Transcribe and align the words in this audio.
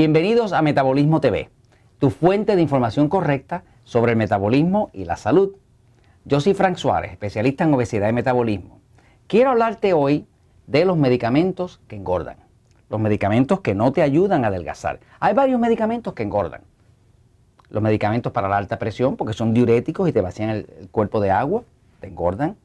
Bienvenidos 0.00 0.54
a 0.54 0.62
Metabolismo 0.62 1.20
TV, 1.20 1.50
tu 1.98 2.08
fuente 2.08 2.56
de 2.56 2.62
información 2.62 3.10
correcta 3.10 3.64
sobre 3.84 4.12
el 4.12 4.16
metabolismo 4.16 4.88
y 4.94 5.04
la 5.04 5.16
salud. 5.16 5.56
Yo 6.24 6.40
soy 6.40 6.54
Frank 6.54 6.76
Suárez, 6.76 7.10
especialista 7.10 7.64
en 7.64 7.74
obesidad 7.74 8.08
y 8.08 8.14
metabolismo. 8.14 8.80
Quiero 9.26 9.50
hablarte 9.50 9.92
hoy 9.92 10.26
de 10.66 10.86
los 10.86 10.96
medicamentos 10.96 11.82
que 11.86 11.96
engordan, 11.96 12.38
los 12.88 12.98
medicamentos 12.98 13.60
que 13.60 13.74
no 13.74 13.92
te 13.92 14.00
ayudan 14.00 14.42
a 14.46 14.48
adelgazar. 14.48 15.00
Hay 15.18 15.34
varios 15.34 15.60
medicamentos 15.60 16.14
que 16.14 16.22
engordan. 16.22 16.62
Los 17.68 17.82
medicamentos 17.82 18.32
para 18.32 18.48
la 18.48 18.56
alta 18.56 18.78
presión, 18.78 19.18
porque 19.18 19.34
son 19.34 19.52
diuréticos 19.52 20.08
y 20.08 20.14
te 20.14 20.22
vacían 20.22 20.48
el, 20.48 20.66
el 20.80 20.88
cuerpo 20.88 21.20
de 21.20 21.30
agua, 21.30 21.62
te 22.00 22.06
engordan. 22.06 22.56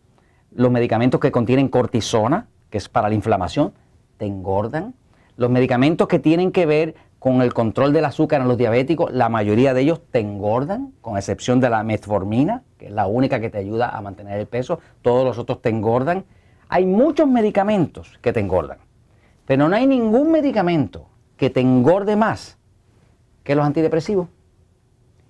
Los 0.53 0.71
medicamentos 0.71 1.19
que 1.19 1.33
contienen 1.33 1.67
cortisona, 1.67 2.47
que 2.69 2.77
es 2.77 2.87
para 2.87 3.09
la 3.09 3.15
inflamación, 3.15 3.73
te 4.19 4.25
engordan. 4.25 4.93
Los 5.35 5.49
medicamentos 5.49 6.07
que 6.07 6.17
tienen 6.17 6.53
que 6.53 6.65
ver 6.65 6.95
con 7.25 7.41
el 7.41 7.55
control 7.55 7.91
del 7.91 8.05
azúcar 8.05 8.41
en 8.41 8.47
los 8.47 8.55
diabéticos, 8.55 9.11
la 9.11 9.29
mayoría 9.29 9.73
de 9.73 9.81
ellos 9.81 9.99
te 10.11 10.19
engordan, 10.19 10.93
con 11.01 11.17
excepción 11.17 11.59
de 11.59 11.71
la 11.71 11.81
metformina, 11.81 12.61
que 12.77 12.85
es 12.85 12.91
la 12.91 13.07
única 13.07 13.39
que 13.39 13.49
te 13.49 13.57
ayuda 13.57 13.89
a 13.89 13.99
mantener 13.99 14.39
el 14.39 14.45
peso, 14.45 14.79
todos 15.01 15.25
los 15.25 15.39
otros 15.39 15.59
te 15.59 15.69
engordan. 15.69 16.23
Hay 16.69 16.85
muchos 16.85 17.27
medicamentos 17.27 18.19
que 18.21 18.31
te 18.31 18.41
engordan, 18.41 18.77
pero 19.47 19.67
no 19.67 19.75
hay 19.75 19.87
ningún 19.87 20.31
medicamento 20.31 21.07
que 21.35 21.49
te 21.49 21.61
engorde 21.61 22.15
más 22.15 22.59
que 23.43 23.55
los 23.55 23.65
antidepresivos. 23.65 24.27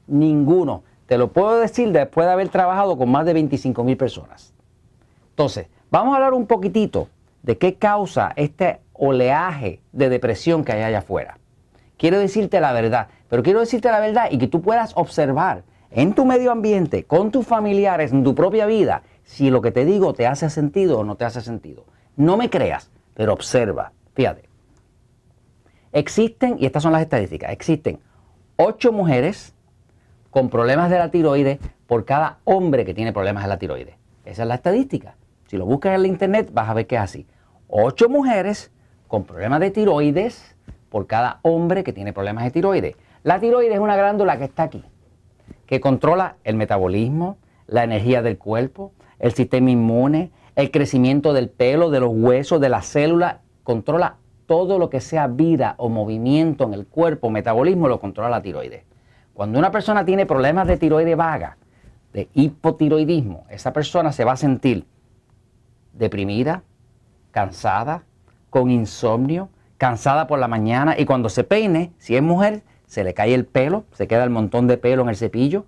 Ninguno. 0.05 0.83
Te 1.05 1.17
lo 1.17 1.31
puedo 1.31 1.57
decir 1.61 1.93
después 1.93 2.27
de 2.27 2.33
haber 2.33 2.49
trabajado 2.49 2.97
con 2.97 3.09
más 3.09 3.25
de 3.25 3.31
25 3.31 3.85
mil 3.85 3.95
personas. 3.95 4.53
Entonces, 5.29 5.67
vamos 5.89 6.11
a 6.11 6.17
hablar 6.17 6.33
un 6.33 6.45
poquitito 6.45 7.07
de 7.41 7.57
qué 7.57 7.75
causa 7.75 8.33
este 8.35 8.81
oleaje 8.91 9.79
de 9.93 10.09
depresión 10.09 10.65
que 10.65 10.73
hay 10.73 10.83
allá 10.83 10.97
afuera. 10.97 11.37
Quiero 11.97 12.19
decirte 12.19 12.59
la 12.59 12.73
verdad, 12.73 13.07
pero 13.29 13.43
quiero 13.43 13.59
decirte 13.59 13.89
la 13.89 13.99
verdad 13.99 14.27
y 14.31 14.37
que 14.37 14.47
tú 14.47 14.61
puedas 14.61 14.93
observar 14.95 15.63
en 15.91 16.13
tu 16.13 16.25
medio 16.25 16.51
ambiente, 16.51 17.03
con 17.05 17.31
tus 17.31 17.45
familiares, 17.45 18.11
en 18.11 18.23
tu 18.23 18.35
propia 18.35 18.65
vida, 18.65 19.03
si 19.23 19.49
lo 19.49 19.61
que 19.61 19.71
te 19.71 19.85
digo 19.85 20.13
te 20.13 20.27
hace 20.27 20.49
sentido 20.49 20.99
o 20.99 21.03
no 21.03 21.15
te 21.15 21.25
hace 21.25 21.41
sentido. 21.41 21.85
No 22.17 22.37
me 22.37 22.49
creas, 22.49 22.91
pero 23.13 23.33
observa. 23.33 23.93
Fíjate. 24.13 24.49
Existen, 25.93 26.57
y 26.59 26.65
estas 26.65 26.83
son 26.83 26.91
las 26.91 27.01
estadísticas, 27.01 27.51
existen 27.51 27.99
ocho 28.57 28.91
mujeres 28.91 29.53
con 30.29 30.49
problemas 30.49 30.89
de 30.89 30.97
la 30.97 31.11
tiroides 31.11 31.59
por 31.87 32.05
cada 32.05 32.39
hombre 32.43 32.85
que 32.85 32.93
tiene 32.93 33.13
problemas 33.13 33.43
de 33.43 33.49
la 33.49 33.57
tiroides. 33.57 33.95
Esa 34.25 34.41
es 34.41 34.47
la 34.47 34.55
estadística. 34.55 35.15
Si 35.47 35.57
lo 35.57 35.65
buscas 35.65 35.95
en 35.95 36.01
la 36.01 36.07
internet 36.07 36.49
vas 36.51 36.69
a 36.69 36.73
ver 36.73 36.87
que 36.87 36.95
es 36.95 37.01
así. 37.01 37.27
Ocho 37.67 38.09
mujeres 38.09 38.71
con 39.07 39.23
problemas 39.23 39.59
de 39.59 39.71
tiroides 39.71 40.54
por 40.95 41.07
cada 41.07 41.39
hombre 41.41 41.83
que 41.83 41.91
tiene 41.91 42.13
problemas 42.13 42.45
de 42.45 42.51
tiroides. 42.51 42.95
La 43.23 43.41
tiroides 43.41 43.73
es 43.73 43.79
una 43.81 43.97
glándula 43.97 44.37
que 44.37 44.45
está 44.45 44.63
aquí, 44.63 44.81
que 45.65 45.81
controla 45.81 46.37
el 46.45 46.55
metabolismo, 46.55 47.35
la 47.67 47.83
energía 47.83 48.21
del 48.21 48.37
cuerpo, 48.37 48.93
el 49.19 49.33
sistema 49.33 49.71
inmune, 49.71 50.31
el 50.55 50.71
crecimiento 50.71 51.33
del 51.33 51.49
pelo, 51.49 51.89
de 51.89 51.99
los 51.99 52.11
huesos, 52.13 52.61
de 52.61 52.69
las 52.69 52.85
células, 52.85 53.39
controla 53.63 54.15
todo 54.45 54.79
lo 54.79 54.89
que 54.89 55.01
sea 55.01 55.27
vida 55.27 55.75
o 55.79 55.89
movimiento 55.89 56.63
en 56.63 56.73
el 56.73 56.87
cuerpo, 56.87 57.29
metabolismo, 57.29 57.89
lo 57.89 57.99
controla 57.99 58.29
la 58.29 58.41
tiroides. 58.41 58.85
Cuando 59.33 59.59
una 59.59 59.71
persona 59.71 60.05
tiene 60.05 60.25
problemas 60.25 60.65
de 60.65 60.77
tiroides 60.77 61.17
vaga, 61.17 61.57
de 62.13 62.29
hipotiroidismo, 62.33 63.43
esa 63.49 63.73
persona 63.73 64.13
se 64.13 64.23
va 64.23 64.31
a 64.31 64.37
sentir 64.37 64.85
deprimida, 65.91 66.63
cansada, 67.31 68.03
con 68.49 68.71
insomnio, 68.71 69.49
cansada 69.77 70.27
por 70.27 70.39
la 70.39 70.47
mañana 70.47 70.95
y 70.97 71.05
cuando 71.05 71.29
se 71.29 71.43
peine, 71.43 71.91
si 71.97 72.15
es 72.15 72.21
mujer, 72.21 72.63
se 72.85 73.03
le 73.03 73.13
cae 73.13 73.33
el 73.33 73.45
pelo, 73.45 73.85
se 73.91 74.07
queda 74.07 74.23
el 74.23 74.29
montón 74.29 74.67
de 74.67 74.77
pelo 74.77 75.03
en 75.03 75.09
el 75.09 75.15
cepillo, 75.15 75.65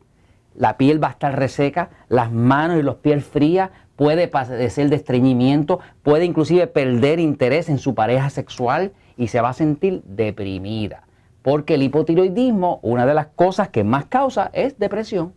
la 0.55 0.77
piel 0.77 1.01
va 1.01 1.09
a 1.09 1.11
estar 1.11 1.37
reseca, 1.37 1.89
las 2.09 2.31
manos 2.31 2.79
y 2.79 2.83
los 2.83 2.95
pies 2.95 3.23
frías, 3.23 3.69
puede 3.95 4.27
padecer 4.27 4.89
de 4.89 4.95
estreñimiento, 4.95 5.79
puede 6.03 6.25
inclusive 6.25 6.67
perder 6.67 7.19
interés 7.19 7.69
en 7.69 7.77
su 7.77 7.95
pareja 7.95 8.29
sexual 8.29 8.93
y 9.17 9.27
se 9.27 9.41
va 9.41 9.49
a 9.49 9.53
sentir 9.53 10.01
deprimida. 10.05 11.03
Porque 11.41 11.75
el 11.75 11.83
hipotiroidismo, 11.83 12.79
una 12.81 13.05
de 13.05 13.13
las 13.13 13.27
cosas 13.27 13.69
que 13.69 13.83
más 13.83 14.05
causa 14.05 14.49
es 14.53 14.77
depresión. 14.79 15.33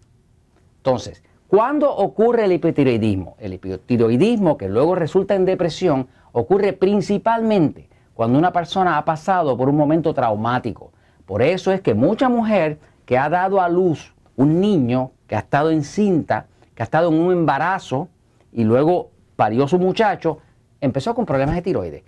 Entonces, 0.79 1.23
¿cuándo 1.49 1.95
ocurre 1.95 2.47
el 2.47 2.53
hipotiroidismo? 2.53 3.37
El 3.39 3.55
hipotiroidismo, 3.55 4.57
que 4.57 4.69
luego 4.69 4.95
resulta 4.95 5.35
en 5.35 5.45
depresión, 5.45 6.09
ocurre 6.33 6.73
principalmente 6.73 7.89
cuando 8.21 8.39
una 8.39 8.53
persona 8.53 8.99
ha 8.99 9.05
pasado 9.07 9.57
por 9.57 9.71
un 9.71 9.79
momento 9.79 10.13
traumático. 10.13 10.93
Por 11.25 11.41
eso 11.41 11.73
es 11.73 11.81
que 11.81 11.95
mucha 11.95 12.29
mujer 12.29 12.79
que 13.07 13.17
ha 13.17 13.31
dado 13.31 13.63
a 13.63 13.69
luz 13.71 14.13
un 14.37 14.61
niño, 14.61 15.13
que 15.27 15.37
ha 15.37 15.39
estado 15.39 15.71
encinta, 15.71 16.45
que 16.75 16.83
ha 16.83 16.85
estado 16.85 17.09
en 17.09 17.15
un 17.15 17.33
embarazo 17.33 18.09
y 18.53 18.65
luego 18.65 19.09
parió 19.37 19.67
su 19.67 19.79
muchacho, 19.79 20.37
empezó 20.83 21.15
con 21.15 21.25
problemas 21.25 21.55
de 21.55 21.63
tiroides. 21.63 22.03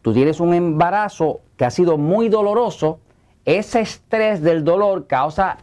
Tú 0.00 0.12
tienes 0.12 0.40
un 0.40 0.52
embarazo 0.52 1.42
que 1.56 1.64
ha 1.64 1.70
sido 1.70 1.96
muy 1.96 2.28
doloroso, 2.28 2.98
ese 3.44 3.82
estrés 3.82 4.42
del 4.42 4.64
dolor 4.64 5.06
causa 5.06 5.58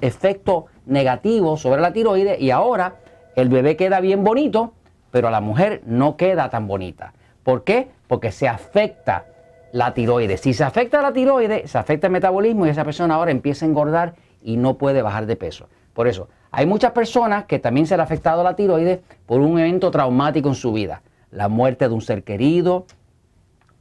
efecto 0.00 0.64
negativo 0.86 1.58
sobre 1.58 1.82
la 1.82 1.92
tiroides 1.92 2.40
y 2.40 2.52
ahora 2.52 3.00
el 3.34 3.50
bebé 3.50 3.76
queda 3.76 4.00
bien 4.00 4.24
bonito, 4.24 4.72
pero 5.10 5.28
la 5.28 5.42
mujer 5.42 5.82
no 5.84 6.16
queda 6.16 6.48
tan 6.48 6.66
bonita. 6.66 7.12
¿Por 7.42 7.64
qué? 7.64 7.90
Porque 8.08 8.32
se 8.32 8.48
afecta 8.48 9.26
la 9.72 9.94
tiroides. 9.94 10.40
Si 10.40 10.54
se 10.54 10.64
afecta 10.64 11.02
la 11.02 11.12
tiroides, 11.12 11.70
se 11.70 11.78
afecta 11.78 12.06
el 12.06 12.12
metabolismo 12.12 12.66
y 12.66 12.70
esa 12.70 12.84
persona 12.84 13.14
ahora 13.14 13.30
empieza 13.30 13.66
a 13.66 13.68
engordar 13.68 14.14
y 14.42 14.56
no 14.56 14.78
puede 14.78 15.02
bajar 15.02 15.26
de 15.26 15.36
peso. 15.36 15.68
Por 15.92 16.08
eso, 16.08 16.28
hay 16.50 16.66
muchas 16.66 16.92
personas 16.92 17.44
que 17.44 17.58
también 17.58 17.86
se 17.86 17.96
le 17.96 18.02
ha 18.02 18.04
afectado 18.04 18.42
la 18.42 18.56
tiroides 18.56 19.00
por 19.26 19.40
un 19.40 19.58
evento 19.58 19.90
traumático 19.90 20.48
en 20.48 20.54
su 20.54 20.72
vida. 20.72 21.02
La 21.30 21.48
muerte 21.48 21.88
de 21.88 21.94
un 21.94 22.00
ser 22.00 22.22
querido, 22.22 22.86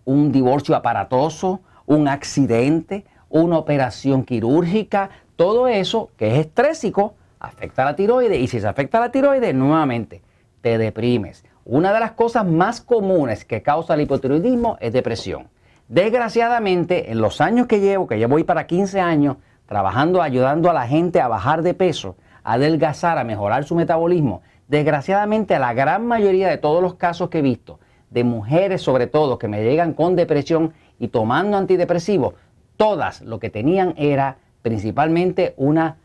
un 0.04 0.32
divorcio 0.32 0.76
aparatoso, 0.76 1.62
un 1.86 2.08
accidente, 2.08 3.06
una 3.30 3.58
operación 3.58 4.24
quirúrgica, 4.24 5.10
todo 5.36 5.68
eso 5.68 6.10
que 6.18 6.34
es 6.34 6.40
estrésico 6.46 7.16
afecta 7.40 7.84
a 7.84 7.86
la 7.86 7.96
tiroides 7.96 8.40
y 8.40 8.48
si 8.48 8.60
se 8.60 8.68
afecta 8.68 8.98
a 8.98 9.02
la 9.02 9.12
tiroides, 9.12 9.54
nuevamente 9.54 10.22
te 10.62 10.78
deprimes. 10.78 11.44
Una 11.68 11.92
de 11.94 12.00
las 12.00 12.12
cosas 12.12 12.46
más 12.46 12.80
comunes 12.80 13.44
que 13.44 13.64
causa 13.64 13.96
el 13.96 14.02
hipotiroidismo 14.02 14.78
es 14.80 14.94
depresión. 14.94 15.48
Desgraciadamente, 15.88 17.12
en 17.12 17.20
los 17.20 17.42
años 17.42 17.66
que 17.66 17.80
llevo, 17.80 18.06
que 18.06 18.20
ya 18.20 18.28
voy 18.28 18.44
para 18.44 18.68
15 18.68 19.02
años, 19.02 19.38
trabajando, 19.66 20.22
ayudando 20.22 20.70
a 20.70 20.74
la 20.74 20.86
gente 20.86 21.20
a 21.22 21.28
bajar 21.28 21.64
de 21.64 21.74
peso, 21.74 22.18
a 22.44 22.54
adelgazar, 22.54 23.18
a 23.18 23.24
mejorar 23.24 23.64
su 23.64 23.74
metabolismo, 23.74 24.44
desgraciadamente 24.68 25.58
la 25.58 25.74
gran 25.74 26.06
mayoría 26.06 26.50
de 26.50 26.60
todos 26.60 26.84
los 26.84 26.94
casos 26.94 27.30
que 27.30 27.40
he 27.40 27.42
visto, 27.42 27.80
de 28.12 28.24
mujeres 28.24 28.84
sobre 28.84 29.08
todo, 29.08 29.40
que 29.40 29.48
me 29.48 29.64
llegan 29.64 29.94
con 29.94 30.16
depresión 30.16 30.72
y 31.00 31.08
tomando 31.08 31.58
antidepresivos, 31.58 32.36
todas 32.78 33.22
lo 33.22 33.40
que 33.40 33.50
tenían 33.50 33.96
era 33.98 34.38
principalmente 34.62 35.56
una 35.58 35.98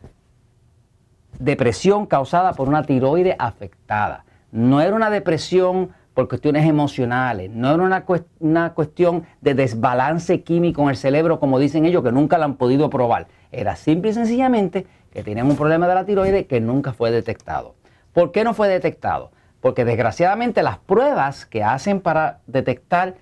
depresión 1.37 2.07
causada 2.07 2.53
por 2.53 2.67
una 2.67 2.81
tiroide 2.81 3.35
afectada. 3.37 4.25
No 4.51 4.81
era 4.81 4.95
una 4.95 5.09
depresión 5.09 5.91
por 6.13 6.27
cuestiones 6.27 6.67
emocionales, 6.67 7.49
no 7.49 7.73
era 7.73 7.83
una, 7.83 8.05
una, 8.39 8.73
cuestión 8.73 9.23
de 9.39 9.53
desbalance 9.53 10.43
químico 10.43 10.81
en 10.83 10.89
el 10.89 10.97
cerebro, 10.97 11.39
como 11.39 11.57
dicen 11.57 11.85
ellos, 11.85 12.03
que 12.03 12.11
nunca 12.11 12.37
la 12.37 12.45
han 12.45 12.57
podido 12.57 12.89
probar. 12.89 13.27
Era 13.51 13.77
simple 13.77 14.11
y 14.11 14.13
sencillamente 14.13 14.85
que 15.11 15.23
tenían 15.23 15.47
un 15.47 15.55
problema 15.55 15.87
de 15.87 15.95
la 15.95 16.05
tiroides 16.05 16.47
que 16.47 16.59
nunca 16.59 16.93
fue 16.93 17.11
detectado. 17.11 17.75
¿Por 18.13 18.31
qué 18.31 18.43
no 18.43 18.53
fue 18.53 18.67
detectado? 18.67 19.31
Porque 19.61 19.85
desgraciadamente 19.85 20.63
las 20.63 20.79
pruebas 20.79 21.45
que 21.45 21.63
hacen 21.63 22.01
para 22.01 22.39
detectar 22.45 23.15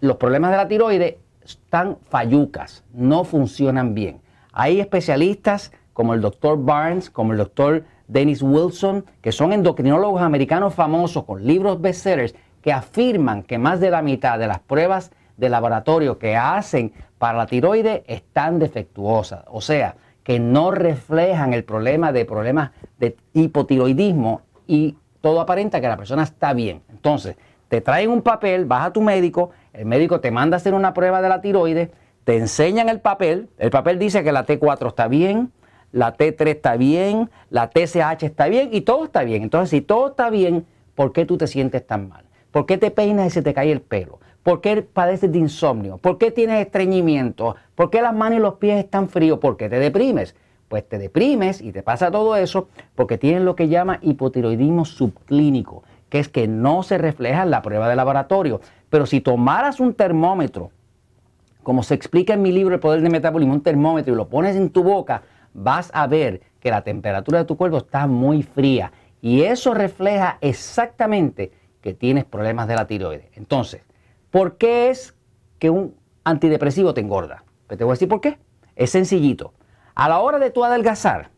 los 0.00 0.16
problemas 0.16 0.50
de 0.50 0.56
la 0.58 0.68
tiroides 0.68 1.16
están 1.42 1.96
fallucas, 2.08 2.84
no 2.92 3.24
funcionan 3.24 3.94
bien. 3.94 4.20
Hay 4.52 4.80
especialistas 4.80 5.72
como 5.94 6.14
el 6.14 6.20
doctor 6.20 6.62
Barnes, 6.62 7.10
como 7.10 7.32
el 7.32 7.38
doctor 7.38 7.84
Dennis 8.08 8.42
Wilson, 8.42 9.04
que 9.20 9.32
son 9.32 9.52
endocrinólogos 9.52 10.22
americanos 10.22 10.74
famosos 10.74 11.24
con 11.24 11.46
libros 11.46 11.80
bestsellers, 11.80 12.34
que 12.62 12.72
afirman 12.72 13.42
que 13.42 13.58
más 13.58 13.78
de 13.80 13.90
la 13.90 14.02
mitad 14.02 14.38
de 14.38 14.48
las 14.48 14.58
pruebas 14.58 15.12
de 15.36 15.48
laboratorio 15.48 16.18
que 16.18 16.36
hacen 16.36 16.92
para 17.18 17.38
la 17.38 17.46
tiroides 17.46 18.02
están 18.06 18.58
defectuosas, 18.58 19.44
o 19.46 19.60
sea, 19.60 19.94
que 20.24 20.40
no 20.40 20.70
reflejan 20.70 21.54
el 21.54 21.64
problema 21.64 22.12
de 22.12 22.24
problemas 22.24 22.72
de 22.98 23.16
hipotiroidismo 23.32 24.42
y 24.66 24.96
todo 25.20 25.40
aparenta 25.40 25.80
que 25.80 25.88
la 25.88 25.96
persona 25.96 26.22
está 26.22 26.52
bien. 26.52 26.82
Entonces, 26.90 27.36
te 27.68 27.80
traen 27.80 28.10
un 28.10 28.22
papel, 28.22 28.66
vas 28.66 28.86
a 28.86 28.92
tu 28.92 29.00
médico, 29.00 29.50
el 29.72 29.86
médico 29.86 30.20
te 30.20 30.30
manda 30.30 30.56
a 30.56 30.58
hacer 30.58 30.74
una 30.74 30.92
prueba 30.92 31.22
de 31.22 31.28
la 31.28 31.40
tiroides, 31.40 31.90
te 32.24 32.36
enseñan 32.36 32.88
el 32.88 33.00
papel, 33.00 33.48
el 33.58 33.70
papel 33.70 33.98
dice 33.98 34.22
que 34.22 34.32
la 34.32 34.44
T4 34.44 34.88
está 34.88 35.08
bien, 35.08 35.52
la 35.92 36.16
T3 36.16 36.46
está 36.48 36.76
bien, 36.76 37.30
la 37.50 37.70
TSH 37.70 38.24
está 38.24 38.48
bien 38.48 38.70
y 38.72 38.82
todo 38.82 39.04
está 39.04 39.24
bien. 39.24 39.42
Entonces, 39.42 39.70
si 39.70 39.80
todo 39.80 40.08
está 40.08 40.30
bien, 40.30 40.66
¿por 40.94 41.12
qué 41.12 41.24
tú 41.24 41.38
te 41.38 41.46
sientes 41.46 41.86
tan 41.86 42.08
mal? 42.08 42.24
¿Por 42.50 42.66
qué 42.66 42.78
te 42.78 42.90
peinas 42.90 43.26
y 43.28 43.30
se 43.30 43.42
te 43.42 43.54
cae 43.54 43.72
el 43.72 43.80
pelo? 43.80 44.18
¿Por 44.42 44.60
qué 44.60 44.82
padeces 44.82 45.30
de 45.30 45.38
insomnio? 45.38 45.98
¿Por 45.98 46.18
qué 46.18 46.30
tienes 46.30 46.64
estreñimiento? 46.64 47.56
¿Por 47.74 47.90
qué 47.90 48.00
las 48.00 48.14
manos 48.14 48.38
y 48.38 48.42
los 48.42 48.54
pies 48.54 48.82
están 48.82 49.08
fríos? 49.08 49.38
¿Por 49.38 49.56
qué 49.56 49.68
te 49.68 49.78
deprimes? 49.78 50.34
Pues 50.68 50.88
te 50.88 50.98
deprimes 50.98 51.60
y 51.60 51.72
te 51.72 51.82
pasa 51.82 52.10
todo 52.10 52.36
eso 52.36 52.68
porque 52.94 53.18
tienes 53.18 53.42
lo 53.42 53.56
que 53.56 53.68
llama 53.68 53.98
hipotiroidismo 54.02 54.84
subclínico, 54.84 55.82
que 56.08 56.18
es 56.18 56.28
que 56.28 56.48
no 56.48 56.82
se 56.82 56.98
refleja 56.98 57.42
en 57.42 57.50
la 57.50 57.62
prueba 57.62 57.88
de 57.88 57.96
laboratorio. 57.96 58.60
Pero 58.90 59.06
si 59.06 59.20
tomaras 59.20 59.80
un 59.80 59.94
termómetro, 59.94 60.70
como 61.62 61.82
se 61.82 61.94
explica 61.94 62.34
en 62.34 62.42
mi 62.42 62.52
libro 62.52 62.74
El 62.74 62.80
Poder 62.80 63.02
del 63.02 63.12
Metabolismo, 63.12 63.54
un 63.54 63.62
termómetro 63.62 64.14
y 64.14 64.16
lo 64.16 64.28
pones 64.28 64.56
en 64.56 64.70
tu 64.70 64.82
boca, 64.82 65.22
vas 65.54 65.90
a 65.94 66.06
ver 66.06 66.40
que 66.60 66.70
la 66.70 66.82
temperatura 66.82 67.38
de 67.38 67.44
tu 67.44 67.56
cuerpo 67.56 67.78
está 67.78 68.06
muy 68.06 68.42
fría. 68.42 68.92
Y 69.20 69.42
eso 69.42 69.74
refleja 69.74 70.38
exactamente 70.40 71.52
que 71.80 71.94
tienes 71.94 72.24
problemas 72.24 72.68
de 72.68 72.76
la 72.76 72.86
tiroides. 72.86 73.30
Entonces, 73.34 73.82
¿por 74.30 74.56
qué 74.56 74.90
es 74.90 75.14
que 75.58 75.70
un 75.70 75.94
antidepresivo 76.24 76.94
te 76.94 77.00
engorda? 77.00 77.44
Pues 77.66 77.78
te 77.78 77.84
voy 77.84 77.92
a 77.92 77.94
decir 77.94 78.08
por 78.08 78.20
qué. 78.20 78.38
Es 78.76 78.90
sencillito. 78.90 79.54
A 79.94 80.08
la 80.08 80.20
hora 80.20 80.38
de 80.38 80.50
tu 80.50 80.64
adelgazar, 80.64 81.30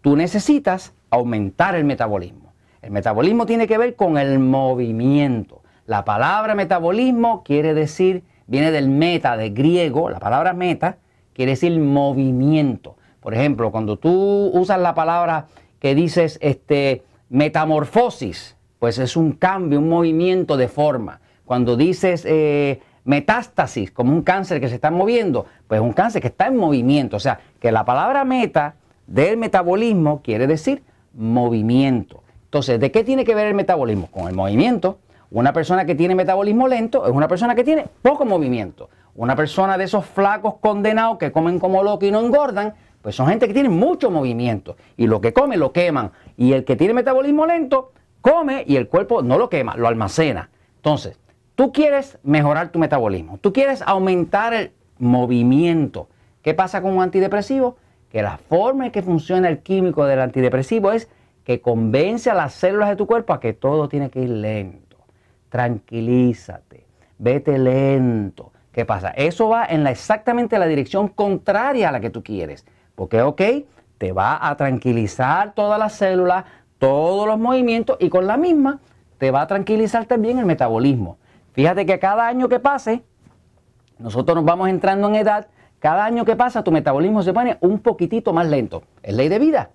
tú 0.00 0.16
necesitas 0.16 0.94
aumentar 1.10 1.74
el 1.74 1.84
metabolismo. 1.84 2.54
El 2.80 2.90
metabolismo 2.90 3.46
tiene 3.46 3.66
que 3.66 3.78
ver 3.78 3.96
con 3.96 4.16
el 4.16 4.38
movimiento. 4.38 5.62
La 5.86 6.04
palabra 6.04 6.54
metabolismo 6.54 7.42
quiere 7.44 7.74
decir, 7.74 8.24
viene 8.46 8.70
del 8.70 8.88
meta, 8.88 9.36
de 9.36 9.50
griego, 9.50 10.08
la 10.08 10.18
palabra 10.18 10.52
meta 10.52 10.98
quiere 11.32 11.52
decir 11.52 11.78
movimiento. 11.78 12.96
Por 13.26 13.34
ejemplo, 13.34 13.72
cuando 13.72 13.96
tú 13.96 14.52
usas 14.54 14.78
la 14.78 14.94
palabra 14.94 15.46
que 15.80 15.96
dices 15.96 16.38
este, 16.40 17.02
metamorfosis, 17.28 18.54
pues 18.78 19.00
es 19.00 19.16
un 19.16 19.32
cambio, 19.32 19.80
un 19.80 19.88
movimiento 19.88 20.56
de 20.56 20.68
forma. 20.68 21.18
Cuando 21.44 21.76
dices 21.76 22.24
eh, 22.24 22.80
metástasis, 23.02 23.90
como 23.90 24.12
un 24.12 24.22
cáncer 24.22 24.60
que 24.60 24.68
se 24.68 24.76
está 24.76 24.92
moviendo, 24.92 25.46
pues 25.66 25.80
un 25.80 25.92
cáncer 25.92 26.22
que 26.22 26.28
está 26.28 26.46
en 26.46 26.56
movimiento. 26.56 27.16
O 27.16 27.18
sea, 27.18 27.40
que 27.58 27.72
la 27.72 27.84
palabra 27.84 28.24
meta 28.24 28.76
del 29.08 29.36
metabolismo 29.38 30.22
quiere 30.22 30.46
decir 30.46 30.84
movimiento. 31.12 32.22
Entonces, 32.44 32.78
¿de 32.78 32.92
qué 32.92 33.02
tiene 33.02 33.24
que 33.24 33.34
ver 33.34 33.48
el 33.48 33.54
metabolismo? 33.54 34.06
Con 34.06 34.28
el 34.28 34.36
movimiento. 34.36 35.00
Una 35.32 35.52
persona 35.52 35.84
que 35.84 35.96
tiene 35.96 36.14
metabolismo 36.14 36.68
lento 36.68 37.04
es 37.04 37.12
una 37.12 37.26
persona 37.26 37.56
que 37.56 37.64
tiene 37.64 37.88
poco 38.02 38.24
movimiento. 38.24 38.88
Una 39.16 39.34
persona 39.34 39.76
de 39.76 39.84
esos 39.84 40.06
flacos 40.06 40.58
condenados 40.60 41.18
que 41.18 41.32
comen 41.32 41.58
como 41.58 41.82
locos 41.82 42.06
y 42.06 42.12
no 42.12 42.20
engordan, 42.20 42.74
pues 43.06 43.14
son 43.14 43.28
gente 43.28 43.46
que 43.46 43.54
tiene 43.54 43.68
mucho 43.68 44.10
movimiento. 44.10 44.76
Y 44.96 45.06
lo 45.06 45.20
que 45.20 45.32
come 45.32 45.56
lo 45.56 45.70
queman. 45.70 46.10
Y 46.36 46.54
el 46.54 46.64
que 46.64 46.74
tiene 46.74 46.92
metabolismo 46.92 47.46
lento, 47.46 47.92
come 48.20 48.64
y 48.66 48.74
el 48.74 48.88
cuerpo 48.88 49.22
no 49.22 49.38
lo 49.38 49.48
quema, 49.48 49.76
lo 49.76 49.86
almacena. 49.86 50.50
Entonces, 50.74 51.16
tú 51.54 51.70
quieres 51.70 52.18
mejorar 52.24 52.72
tu 52.72 52.80
metabolismo, 52.80 53.38
tú 53.38 53.52
quieres 53.52 53.80
aumentar 53.82 54.54
el 54.54 54.72
movimiento. 54.98 56.08
¿Qué 56.42 56.52
pasa 56.52 56.82
con 56.82 56.94
un 56.96 57.02
antidepresivo? 57.04 57.76
Que 58.10 58.22
la 58.22 58.38
forma 58.38 58.86
en 58.86 58.90
que 58.90 59.02
funciona 59.02 59.48
el 59.50 59.60
químico 59.60 60.04
del 60.04 60.18
antidepresivo 60.18 60.90
es 60.90 61.08
que 61.44 61.60
convence 61.60 62.28
a 62.28 62.34
las 62.34 62.54
células 62.54 62.88
de 62.88 62.96
tu 62.96 63.06
cuerpo 63.06 63.32
a 63.32 63.38
que 63.38 63.52
todo 63.52 63.88
tiene 63.88 64.10
que 64.10 64.22
ir 64.22 64.30
lento. 64.30 64.96
Tranquilízate, 65.48 66.88
vete 67.18 67.56
lento. 67.56 68.50
¿Qué 68.72 68.84
pasa? 68.84 69.10
Eso 69.10 69.48
va 69.48 69.64
en 69.64 69.84
la, 69.84 69.92
exactamente 69.92 70.58
la 70.58 70.66
dirección 70.66 71.06
contraria 71.06 71.90
a 71.90 71.92
la 71.92 72.00
que 72.00 72.10
tú 72.10 72.24
quieres. 72.24 72.66
Porque, 72.96 73.22
ok, 73.22 73.42
te 73.98 74.10
va 74.10 74.48
a 74.48 74.56
tranquilizar 74.56 75.54
todas 75.54 75.78
las 75.78 75.92
células, 75.92 76.44
todos 76.78 77.28
los 77.28 77.38
movimientos 77.38 77.96
y 78.00 78.08
con 78.08 78.26
la 78.26 78.36
misma 78.36 78.80
te 79.18 79.30
va 79.30 79.42
a 79.42 79.46
tranquilizar 79.46 80.06
también 80.06 80.38
el 80.38 80.46
metabolismo. 80.46 81.18
Fíjate 81.52 81.86
que 81.86 81.98
cada 81.98 82.26
año 82.26 82.48
que 82.48 82.58
pase, 82.58 83.02
nosotros 83.98 84.36
nos 84.36 84.44
vamos 84.44 84.68
entrando 84.68 85.08
en 85.08 85.14
edad, 85.14 85.46
cada 85.78 86.04
año 86.04 86.24
que 86.24 86.36
pasa 86.36 86.64
tu 86.64 86.72
metabolismo 86.72 87.22
se 87.22 87.32
pone 87.32 87.56
un 87.60 87.78
poquitito 87.78 88.32
más 88.32 88.46
lento. 88.48 88.82
Es 89.02 89.14
ley 89.14 89.28
de 89.28 89.38
vida. 89.38 89.70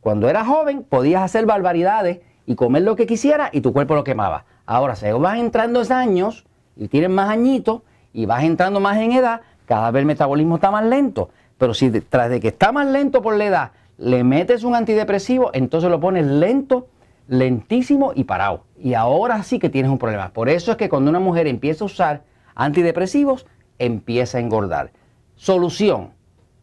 Cuando 0.00 0.28
eras 0.28 0.46
joven 0.46 0.84
podías 0.84 1.22
hacer 1.22 1.46
barbaridades 1.46 2.20
y 2.46 2.54
comer 2.54 2.82
lo 2.82 2.96
que 2.96 3.06
quisieras 3.06 3.50
y 3.52 3.60
tu 3.60 3.72
cuerpo 3.72 3.94
lo 3.94 4.04
quemaba. 4.04 4.44
Ahora, 4.66 4.96
si 4.96 5.10
vas 5.12 5.38
entrando 5.38 5.80
esos 5.80 5.92
años 5.92 6.44
y 6.76 6.88
tienes 6.88 7.10
más 7.10 7.28
añitos 7.28 7.82
y 8.12 8.26
vas 8.26 8.42
entrando 8.44 8.80
más 8.80 8.96
en 8.98 9.12
edad, 9.12 9.42
cada 9.66 9.90
vez 9.90 10.00
el 10.00 10.06
metabolismo 10.06 10.56
está 10.56 10.70
más 10.70 10.84
lento. 10.84 11.30
Pero 11.62 11.74
si 11.74 11.92
tras 11.92 12.28
de 12.28 12.40
que 12.40 12.48
está 12.48 12.72
más 12.72 12.88
lento 12.88 13.22
por 13.22 13.36
la 13.36 13.44
edad, 13.44 13.70
le 13.96 14.24
metes 14.24 14.64
un 14.64 14.74
antidepresivo, 14.74 15.52
entonces 15.54 15.88
lo 15.90 16.00
pones 16.00 16.26
lento, 16.26 16.88
lentísimo 17.28 18.10
y 18.16 18.24
parado. 18.24 18.64
Y 18.76 18.94
ahora 18.94 19.40
sí 19.44 19.60
que 19.60 19.68
tienes 19.68 19.88
un 19.88 19.98
problema. 19.98 20.32
Por 20.32 20.48
eso 20.48 20.72
es 20.72 20.76
que 20.76 20.88
cuando 20.88 21.08
una 21.08 21.20
mujer 21.20 21.46
empieza 21.46 21.84
a 21.84 21.86
usar 21.86 22.22
antidepresivos, 22.56 23.46
empieza 23.78 24.38
a 24.38 24.40
engordar. 24.40 24.90
Solución. 25.36 26.10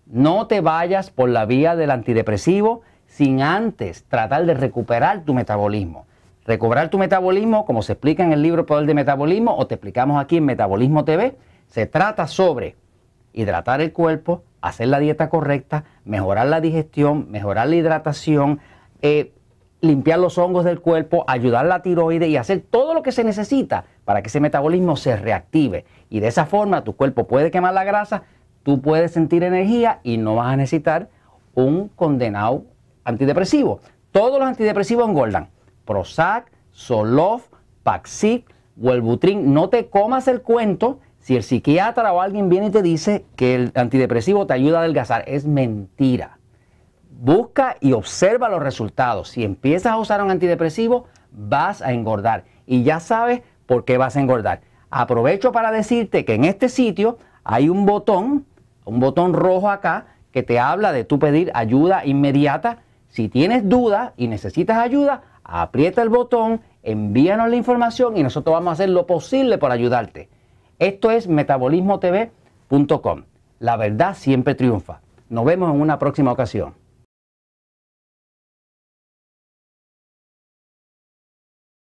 No 0.05 0.47
te 0.47 0.59
vayas 0.59 1.11
por 1.11 1.29
la 1.29 1.45
vía 1.45 1.77
del 1.77 1.91
antidepresivo 1.91 2.81
sin 3.07 3.41
antes 3.41 4.03
tratar 4.03 4.45
de 4.45 4.53
recuperar 4.53 5.23
tu 5.23 5.33
metabolismo. 5.33 6.07
Recobrar 6.45 6.89
tu 6.89 6.97
metabolismo, 6.97 7.63
como 7.63 7.83
se 7.83 7.93
explica 7.93 8.25
en 8.25 8.33
el 8.33 8.41
libro 8.41 8.65
Poder 8.65 8.85
de 8.85 8.95
Metabolismo 8.95 9.55
o 9.55 9.65
te 9.65 9.75
explicamos 9.75 10.21
aquí 10.21 10.35
en 10.35 10.43
Metabolismo 10.43 11.05
TV, 11.05 11.37
se 11.67 11.85
trata 11.85 12.27
sobre 12.27 12.75
hidratar 13.31 13.79
el 13.79 13.93
cuerpo, 13.93 14.43
hacer 14.61 14.88
la 14.88 15.00
dieta 15.00 15.29
correcta, 15.29 15.85
mejorar 16.06 16.47
la 16.47 16.61
digestión, 16.61 17.29
mejorar 17.29 17.67
la 17.67 17.75
hidratación, 17.75 18.59
eh, 19.01 19.33
limpiar 19.81 20.19
los 20.19 20.38
hongos 20.38 20.65
del 20.65 20.81
cuerpo, 20.81 21.23
ayudar 21.27 21.65
la 21.65 21.81
tiroides 21.81 22.29
y 22.29 22.38
hacer 22.38 22.61
todo 22.69 22.94
lo 22.94 23.03
que 23.03 23.11
se 23.11 23.23
necesita 23.23 23.85
para 24.06 24.21
que 24.21 24.27
ese 24.27 24.39
metabolismo 24.39 24.95
se 24.95 25.15
reactive. 25.15 25.85
Y 26.09 26.19
de 26.19 26.27
esa 26.27 26.45
forma 26.45 26.83
tu 26.83 26.95
cuerpo 26.95 27.27
puede 27.27 27.51
quemar 27.51 27.73
la 27.73 27.83
grasa, 27.83 28.23
tú 28.63 28.81
puedes 28.81 29.11
sentir 29.11 29.44
energía 29.44 30.00
y 30.03 30.17
no 30.17 30.35
vas 30.35 30.53
a 30.53 30.57
necesitar 30.57 31.09
un 31.56 31.89
condenado 31.89 32.65
antidepresivo. 33.03 33.79
Todos 34.11 34.39
los 34.39 34.47
antidepresivos 34.47 35.07
engordan. 35.07 35.50
Prozac, 35.85 36.51
Zoloft, 36.73 37.53
Paxil, 37.83 38.45
Wellbutrin. 38.77 39.53
No 39.53 39.69
te 39.69 39.88
comas 39.88 40.27
el 40.27 40.41
cuento 40.41 41.00
si 41.19 41.36
el 41.36 41.44
psiquiatra 41.44 42.13
o 42.13 42.21
alguien 42.21 42.50
viene 42.50 42.68
y 42.68 42.71
te 42.71 42.81
dice 42.81 43.25
que 43.36 43.56
el 43.56 43.71
antidepresivo 43.75 44.48
te 44.48 44.54
ayuda 44.54 44.80
a 44.80 44.81
adelgazar, 44.81 45.24
es 45.27 45.45
mentira. 45.45 46.40
Busca 47.11 47.76
y 47.81 47.92
observa 47.92 48.49
los 48.49 48.64
resultados. 48.64 49.30
Si 49.30 49.44
empiezas 49.44 49.92
a 49.92 49.97
usar 49.97 50.23
un 50.23 50.31
antidepresivo, 50.31 51.06
vas 51.31 51.81
a 51.81 51.92
engordar. 51.92 52.45
Y 52.66 52.83
ya 52.83 52.99
sabes 52.99 53.42
por 53.66 53.83
qué 53.83 53.97
vas 53.97 54.16
a 54.16 54.21
engordar. 54.21 54.61
Aprovecho 54.90 55.52
para 55.52 55.71
decirte 55.71 56.26
que 56.26 56.35
en 56.35 56.45
este 56.45 56.69
sitio 56.69 57.18
hay 57.44 57.69
un 57.69 57.85
botón, 57.85 58.45
un 58.85 58.99
botón 58.99 59.33
rojo 59.33 59.69
acá, 59.69 60.07
que 60.31 60.44
te 60.44 60.59
habla 60.59 60.92
de 60.92 61.04
tu 61.04 61.19
pedir 61.19 61.52
ayuda 61.54 62.06
inmediata. 62.06 62.80
Si 63.09 63.28
tienes 63.28 63.68
duda 63.68 64.14
y 64.16 64.28
necesitas 64.28 64.78
ayuda, 64.78 65.23
aprieta 65.44 66.02
el 66.02 66.09
botón, 66.09 66.61
envíanos 66.81 67.49
la 67.49 67.56
información 67.56 68.16
y 68.18 68.23
nosotros 68.23 68.54
vamos 68.54 68.69
a 68.69 68.73
hacer 68.73 68.90
lo 68.90 69.06
posible 69.06 69.57
por 69.57 69.71
ayudarte. 69.71 70.30
Esto 70.80 71.12
es 71.12 71.28
metabolismotv.com. 71.28 73.24
La 73.59 73.76
verdad 73.76 74.16
siempre 74.16 74.56
triunfa. 74.56 75.02
Nos 75.28 75.44
vemos 75.44 75.74
en 75.76 75.81
una 75.81 76.00
próxima 76.00 76.31
ocasión. 76.31 76.79